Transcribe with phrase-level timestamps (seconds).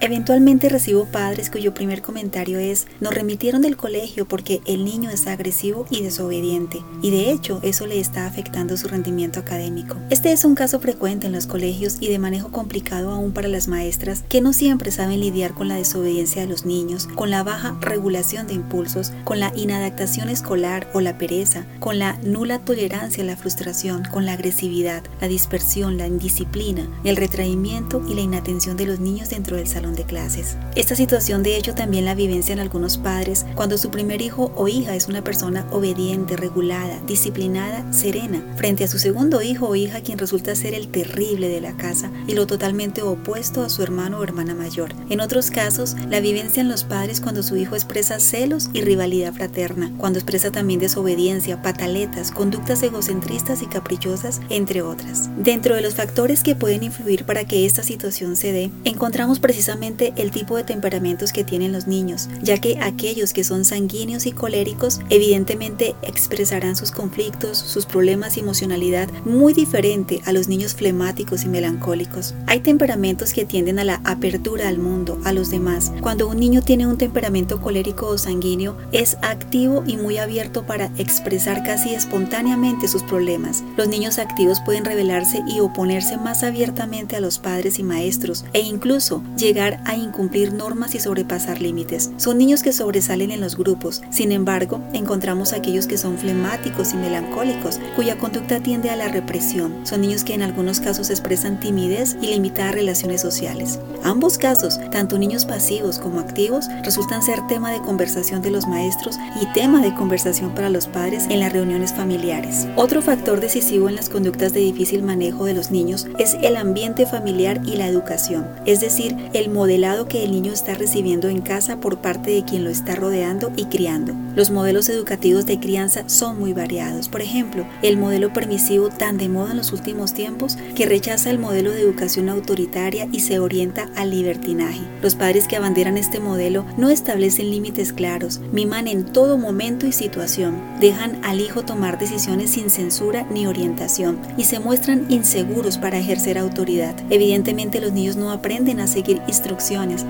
[0.00, 5.26] Eventualmente recibo padres cuyo primer comentario es, nos remitieron del colegio porque el niño es
[5.26, 9.96] agresivo y desobediente, y de hecho eso le está afectando su rendimiento académico.
[10.10, 13.66] Este es un caso frecuente en los colegios y de manejo complicado aún para las
[13.66, 17.76] maestras que no siempre saben lidiar con la desobediencia de los niños, con la baja
[17.80, 23.26] regulación de impulsos, con la inadaptación escolar o la pereza, con la nula tolerancia a
[23.26, 28.86] la frustración, con la agresividad, la dispersión, la indisciplina, el retraimiento y la inatención de
[28.86, 30.56] los niños dentro del salón de clases.
[30.74, 34.94] Esta situación de hecho también la vivencian algunos padres cuando su primer hijo o hija
[34.94, 40.18] es una persona obediente, regulada, disciplinada, serena, frente a su segundo hijo o hija quien
[40.18, 44.24] resulta ser el terrible de la casa y lo totalmente opuesto a su hermano o
[44.24, 44.94] hermana mayor.
[45.08, 49.92] En otros casos, la vivencian los padres cuando su hijo expresa celos y rivalidad fraterna,
[49.98, 55.30] cuando expresa también desobediencia, pataletas, conductas egocentristas y caprichosas, entre otras.
[55.38, 59.77] Dentro de los factores que pueden influir para que esta situación se dé, encontramos precisamente
[59.80, 64.32] el tipo de temperamentos que tienen los niños, ya que aquellos que son sanguíneos y
[64.32, 71.44] coléricos evidentemente expresarán sus conflictos, sus problemas y emocionalidad muy diferente a los niños flemáticos
[71.44, 72.34] y melancólicos.
[72.46, 75.92] Hay temperamentos que tienden a la apertura al mundo, a los demás.
[76.00, 80.90] Cuando un niño tiene un temperamento colérico o sanguíneo, es activo y muy abierto para
[80.98, 83.62] expresar casi espontáneamente sus problemas.
[83.76, 88.60] Los niños activos pueden rebelarse y oponerse más abiertamente a los padres y maestros e
[88.60, 92.10] incluso llegar a incumplir normas y sobrepasar límites.
[92.16, 94.02] Son niños que sobresalen en los grupos.
[94.10, 99.74] Sin embargo, encontramos aquellos que son flemáticos y melancólicos, cuya conducta tiende a la represión.
[99.84, 103.78] Son niños que en algunos casos expresan timidez y limitadas relaciones sociales.
[104.04, 109.16] Ambos casos, tanto niños pasivos como activos, resultan ser tema de conversación de los maestros
[109.40, 112.66] y tema de conversación para los padres en las reuniones familiares.
[112.76, 117.06] Otro factor decisivo en las conductas de difícil manejo de los niños es el ambiente
[117.06, 121.80] familiar y la educación, es decir, el modelado que el niño está recibiendo en casa
[121.80, 124.14] por parte de quien lo está rodeando y criando.
[124.36, 127.08] Los modelos educativos de crianza son muy variados.
[127.08, 131.40] Por ejemplo, el modelo permisivo tan de moda en los últimos tiempos que rechaza el
[131.40, 134.78] modelo de educación autoritaria y se orienta al libertinaje.
[135.02, 139.92] Los padres que abanderan este modelo no establecen límites claros, miman en todo momento y
[139.92, 145.98] situación, dejan al hijo tomar decisiones sin censura ni orientación y se muestran inseguros para
[145.98, 146.94] ejercer autoridad.
[147.10, 149.47] Evidentemente los niños no aprenden a seguir instrucciones,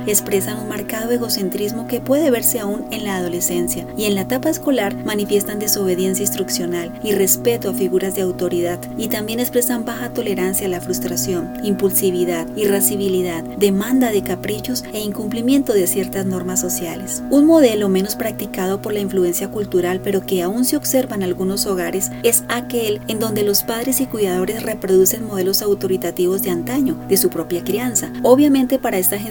[0.07, 4.51] expresan un marcado egocentrismo que puede verse aún en la adolescencia y en la etapa
[4.51, 10.67] escolar manifiestan desobediencia instruccional y respeto a figuras de autoridad y también expresan baja tolerancia
[10.67, 17.23] a la frustración, impulsividad, irascibilidad, demanda de caprichos e incumplimiento de ciertas normas sociales.
[17.31, 21.67] Un modelo menos practicado por la influencia cultural pero que aún se observa en algunos
[21.67, 27.17] hogares es aquel en donde los padres y cuidadores reproducen modelos autoritativos de antaño, de
[27.17, 28.11] su propia crianza.
[28.23, 29.28] Obviamente para esta generación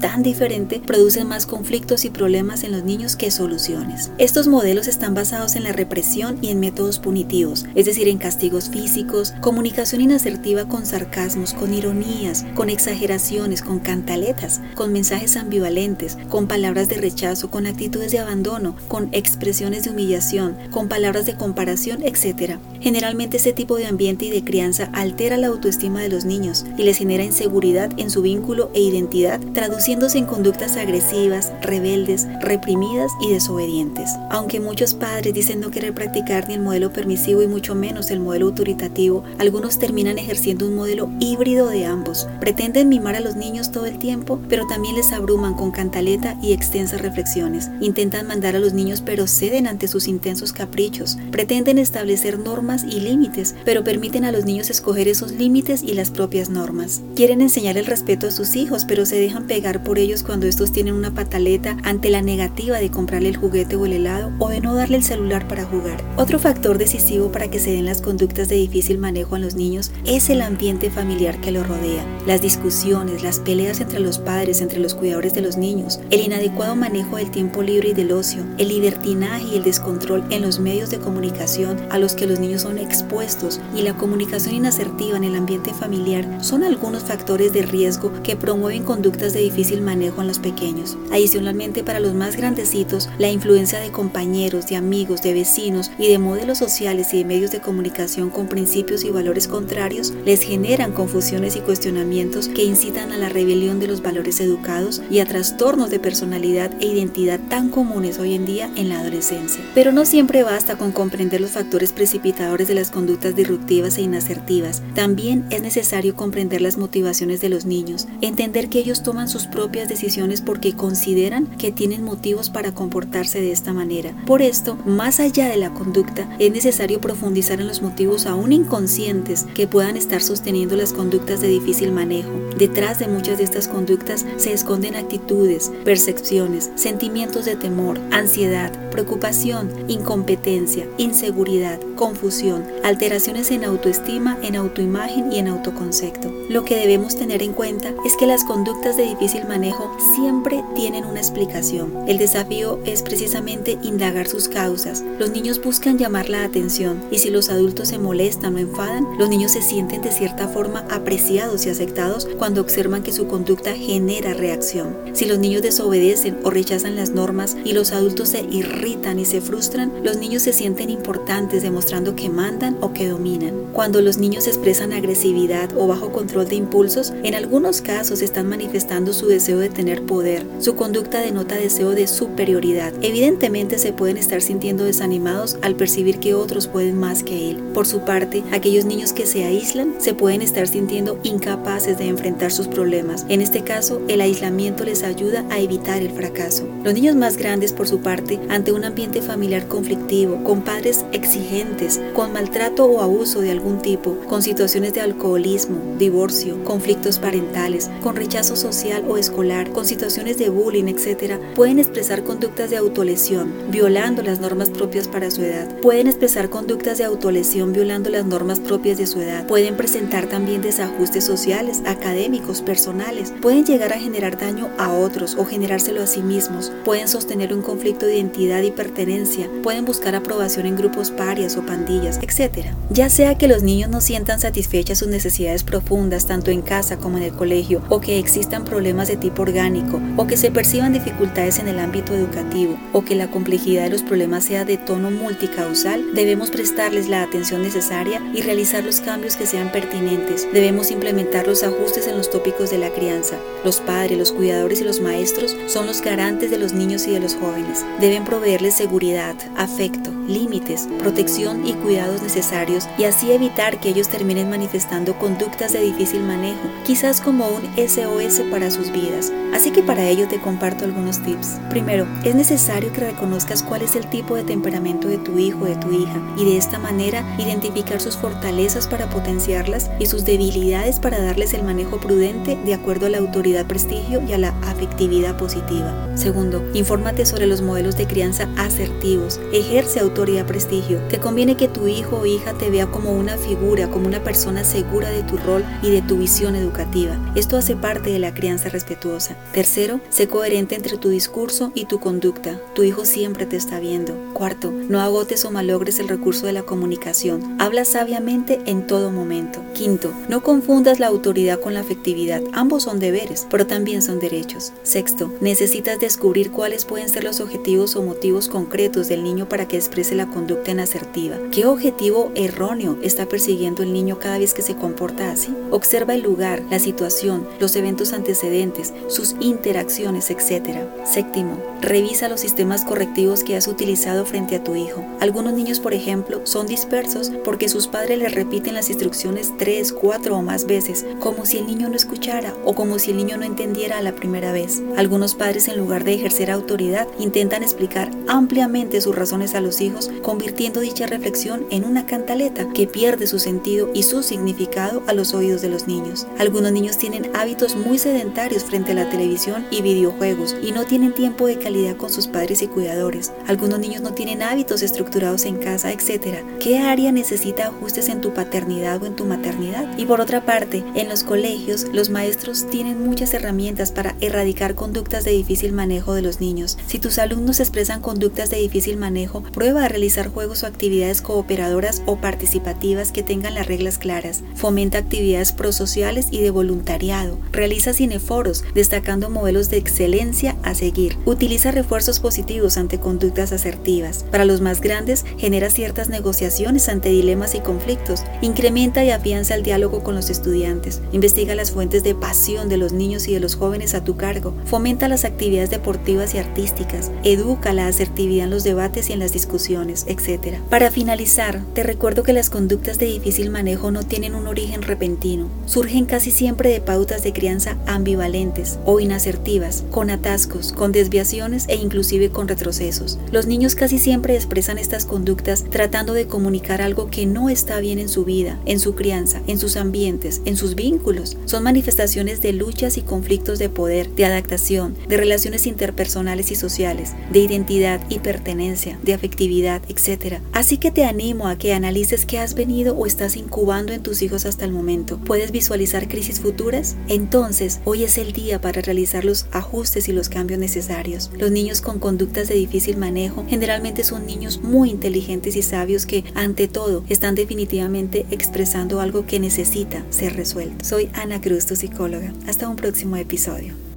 [0.00, 4.10] tan diferente producen más conflictos y problemas en los niños que soluciones.
[4.18, 8.68] Estos modelos están basados en la represión y en métodos punitivos, es decir, en castigos
[8.68, 16.46] físicos, comunicación inasertiva con sarcasmos, con ironías, con exageraciones, con cantaletas, con mensajes ambivalentes, con
[16.46, 22.02] palabras de rechazo, con actitudes de abandono, con expresiones de humillación, con palabras de comparación,
[22.02, 22.58] etc.
[22.80, 26.82] Generalmente este tipo de ambiente y de crianza altera la autoestima de los niños y
[26.82, 33.30] les genera inseguridad en su vínculo e identidad, traduciéndose en conductas agresivas, rebeldes, reprimidas y
[33.30, 34.10] desobedientes.
[34.30, 38.20] Aunque muchos padres dicen no querer practicar ni el modelo permisivo y mucho menos el
[38.20, 42.28] modelo autoritativo, algunos terminan ejerciendo un modelo híbrido de ambos.
[42.40, 46.52] Pretenden mimar a los niños todo el tiempo, pero también les abruman con cantaleta y
[46.52, 47.70] extensas reflexiones.
[47.80, 51.18] Intentan mandar a los niños pero ceden ante sus intensos caprichos.
[51.30, 56.10] Pretenden establecer normas y límites, pero permiten a los niños escoger esos límites y las
[56.10, 57.02] propias normas.
[57.14, 60.72] Quieren enseñar el respeto a sus hijos, pero se dejan pegar por ellos cuando estos
[60.72, 64.60] tienen una pataleta ante la negativa de comprarle el juguete o el helado o de
[64.60, 66.02] no darle el celular para jugar.
[66.16, 69.90] Otro factor decisivo para que se den las conductas de difícil manejo a los niños
[70.04, 72.04] es el ambiente familiar que los rodea.
[72.26, 76.76] Las discusiones, las peleas entre los padres, entre los cuidadores de los niños, el inadecuado
[76.76, 80.90] manejo del tiempo libre y del ocio, el libertinaje y el descontrol en los medios
[80.90, 85.34] de comunicación a los que los niños son expuestos y la comunicación inasertiva en el
[85.34, 90.38] ambiente familiar son algunos factores de riesgo que promueven conductas de difícil manejo en los
[90.38, 90.96] pequeños.
[91.10, 96.18] Adicionalmente, para los más grandecitos, la influencia de compañeros, de amigos, de vecinos y de
[96.18, 101.56] modelos sociales y de medios de comunicación con principios y valores contrarios les generan confusiones
[101.56, 106.00] y cuestionamientos que incitan a la rebelión de los valores educados y a trastornos de
[106.00, 109.64] personalidad e identidad tan comunes hoy en día en la adolescencia.
[109.74, 114.82] Pero no siempre basta con comprender los factores precipitadores de las conductas disruptivas e inasertivas.
[114.94, 119.88] También es necesario comprender las motivaciones de los niños, entender que ellos toman sus propias
[119.88, 124.14] decisiones porque consideran que tienen motivos para comportarse de esta manera.
[124.26, 129.46] Por esto, más allá de la conducta, es necesario profundizar en los motivos aún inconscientes
[129.54, 132.30] que puedan estar sosteniendo las conductas de difícil manejo.
[132.56, 139.70] Detrás de muchas de estas conductas se esconden actitudes, percepciones, sentimientos de temor, ansiedad, preocupación,
[139.88, 146.32] incompetencia, inseguridad, confusión, alteraciones en autoestima, en autoimagen y en autoconcepto.
[146.48, 151.04] Lo que debemos tener en cuenta es que las conductas de difícil manejo siempre tienen
[151.04, 151.92] una explicación.
[152.06, 155.04] El desafío es precisamente indagar sus causas.
[155.18, 159.28] Los niños buscan llamar la atención y si los adultos se molestan o enfadan, los
[159.28, 164.34] niños se sienten de cierta forma apreciados y aceptados cuando observan que su conducta genera
[164.34, 164.96] reacción.
[165.12, 169.40] Si los niños desobedecen o rechazan las normas y los adultos se irritan, y se
[169.40, 173.54] frustran, los niños se sienten importantes demostrando que mandan o que dominan.
[173.72, 178.77] Cuando los niños expresan agresividad o bajo control de impulsos, en algunos casos están manifestando
[179.12, 180.46] su deseo de tener poder.
[180.60, 182.92] Su conducta denota deseo de superioridad.
[183.02, 187.56] Evidentemente se pueden estar sintiendo desanimados al percibir que otros pueden más que él.
[187.74, 192.52] Por su parte, aquellos niños que se aíslan se pueden estar sintiendo incapaces de enfrentar
[192.52, 193.26] sus problemas.
[193.28, 196.68] En este caso, el aislamiento les ayuda a evitar el fracaso.
[196.84, 202.00] Los niños más grandes, por su parte, ante un ambiente familiar conflictivo, con padres exigentes,
[202.14, 208.16] con maltrato o abuso de algún tipo, con situaciones de alcoholismo, divorcio, conflictos parentales, con
[208.16, 208.67] rechazo social
[209.08, 214.68] o escolar, con situaciones de bullying, etc., pueden expresar conductas de autolesión, violando las normas
[214.68, 215.74] propias para su edad.
[215.80, 219.46] Pueden expresar conductas de autolesión violando las normas propias de su edad.
[219.46, 223.32] Pueden presentar también desajustes sociales, académicos, personales.
[223.40, 226.70] Pueden llegar a generar daño a otros o generárselo a sí mismos.
[226.84, 231.64] Pueden sostener un conflicto de identidad y pertenencia, pueden buscar aprobación en grupos parias o
[231.64, 232.66] pandillas, etc.
[232.90, 237.16] Ya sea que los niños no sientan satisfechas sus necesidades profundas tanto en casa como
[237.16, 241.58] en el colegio, o que existan problemas de tipo orgánico, o que se perciban dificultades
[241.58, 246.14] en el ámbito educativo, o que la complejidad de los problemas sea de tono multicausal,
[246.14, 250.46] debemos prestarles la atención necesaria y realizar los cambios que sean pertinentes.
[250.52, 253.36] Debemos implementar los ajustes en los tópicos de la crianza.
[253.64, 257.20] Los padres, los cuidadores y los maestros son los garantes de los niños y de
[257.20, 257.84] los jóvenes.
[257.98, 264.50] Deben proveer seguridad, afecto, límites, protección y cuidados necesarios y así evitar que ellos terminen
[264.50, 269.32] manifestando conductas de difícil manejo, quizás como un SOS para sus vidas.
[269.54, 271.58] Así que para ello te comparto algunos tips.
[271.70, 275.66] Primero, es necesario que reconozcas cuál es el tipo de temperamento de tu hijo o
[275.66, 281.00] de tu hija y de esta manera identificar sus fortalezas para potenciarlas y sus debilidades
[281.00, 285.36] para darles el manejo prudente de acuerdo a la autoridad prestigio y a la afectividad
[285.36, 286.08] positiva.
[286.14, 290.98] Segundo, infórmate sobre los modelos de crianza asertivos, ejerce autoridad prestigio.
[291.08, 294.64] Te conviene que tu hijo o hija te vea como una figura, como una persona
[294.64, 297.16] segura de tu rol y de tu visión educativa.
[297.34, 299.36] Esto hace parte de la crianza respetuosa.
[299.52, 302.60] Tercero, sé coherente entre tu discurso y tu conducta.
[302.74, 304.14] Tu hijo siempre te está viendo.
[304.34, 307.56] Cuarto, no agotes o malogres el recurso de la comunicación.
[307.60, 309.60] Habla sabiamente en todo momento.
[309.74, 312.42] Quinto, no confundas la autoridad con la afectividad.
[312.52, 314.72] Ambos son deberes, pero también son derechos.
[314.82, 319.76] Sexto, necesitas descubrir cuáles pueden ser los objetivos o motivos concretos del niño para que
[319.76, 321.36] exprese la conducta en asertiva.
[321.50, 325.54] ¿Qué objetivo erróneo está persiguiendo el niño cada vez que se comporta así?
[325.70, 330.80] Observa el lugar, la situación, los eventos antecedentes, sus interacciones, etc.
[331.04, 335.04] Séptimo, revisa los sistemas correctivos que has utilizado frente a tu hijo.
[335.20, 340.36] Algunos niños, por ejemplo, son dispersos porque sus padres les repiten las instrucciones tres, cuatro
[340.36, 343.44] o más veces, como si el niño no escuchara o como si el niño no
[343.44, 344.82] entendiera a la primera vez.
[344.96, 350.10] Algunos padres, en lugar de ejercer autoridad, intentan explicar ampliamente sus razones a los hijos,
[350.22, 355.34] convirtiendo dicha reflexión en una cantaleta que pierde su sentido y su significado a los
[355.34, 356.26] oídos de los niños.
[356.38, 361.12] Algunos niños tienen hábitos muy sedentarios frente a la televisión y videojuegos y no tienen
[361.12, 363.32] tiempo de calidad con sus padres y cuidadores.
[363.46, 366.38] Algunos niños no tienen hábitos estructurados en casa, etc.
[366.58, 369.86] ¿Qué área necesita ajustes en tu paternidad o en tu maternidad?
[369.98, 375.24] Y por otra parte, en los colegios, los maestros tienen muchas herramientas para erradicar conductas
[375.24, 376.78] de difícil manejo de los niños.
[376.86, 382.02] Si tus alumnos expresan conductas de difícil manejo, prueba a realizar juegos o actividades cooperadoras
[382.06, 384.42] o participativas que tengan las reglas claras.
[384.54, 387.38] Fomenta actividades prosociales y de voluntariado.
[387.52, 391.18] Realiza cineforos, destacando modelos de excelencia a seguir.
[391.26, 394.24] Utiliza refuerzos positivos ante conductas asertivas.
[394.30, 398.24] Para los más grandes, genera ciertas negociaciones ante dilemas y conflictos.
[398.40, 401.02] Incrementa y afianza el diálogo con los estudiantes.
[401.12, 404.54] Investiga las fuentes de pasión de los niños y de los jóvenes a tu cargo.
[404.64, 407.10] Fomenta las actividades deportivas y artísticas.
[407.24, 410.58] Educa la asertividad en los debates y en las discusiones, etc.
[410.70, 415.48] Para finalizar, te recuerdo que las conductas de difícil manejo no tienen un origen repentino,
[415.66, 421.76] surgen casi siempre de pautas de crianza ambivalentes o inasertivas, con atascos, con desviaciones e
[421.76, 423.18] inclusive con retrocesos.
[423.32, 427.98] Los niños casi siempre expresan estas conductas tratando de comunicar algo que no está bien
[427.98, 431.36] en su vida, en su crianza, en sus ambientes, en sus vínculos.
[431.46, 437.14] Son manifestaciones de luchas y conflictos de poder, de adaptación, de relaciones interpersonales y sociales,
[437.32, 440.40] de identidad y pertenencia, de afectividad, etc.
[440.52, 444.22] Así que te animo a que analices qué has venido o estás incubando en tus
[444.22, 445.18] hijos hasta el momento.
[445.18, 446.96] ¿Puedes visualizar crisis futuras?
[447.08, 451.30] Entonces, hoy es el día para realizar los ajustes y los cambios necesarios.
[451.38, 456.24] Los niños con conductas de difícil manejo generalmente son niños muy inteligentes y sabios que,
[456.34, 460.84] ante todo, están definitivamente expresando algo que necesita ser resuelto.
[460.84, 462.32] Soy Ana Cruz, tu psicóloga.
[462.46, 463.87] Hasta un próximo episodio.